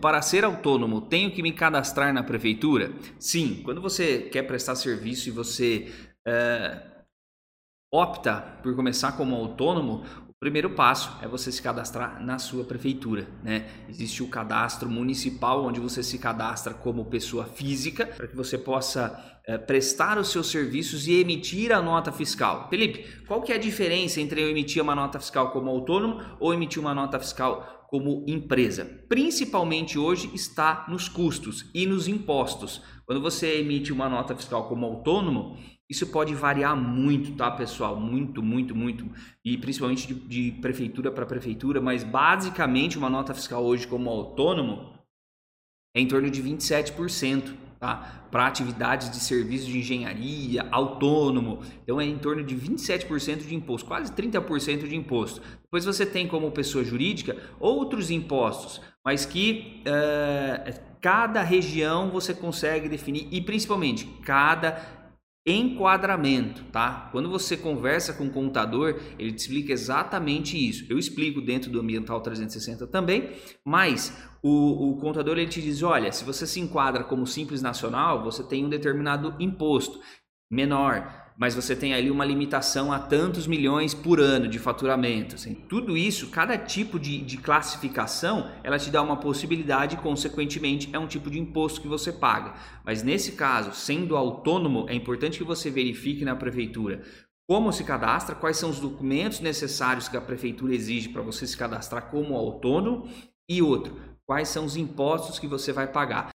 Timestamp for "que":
1.30-1.42, 18.26-18.34, 23.42-23.52, 59.24-59.82, 91.80-91.88, 95.38-95.44, 100.08-100.16, 105.38-105.48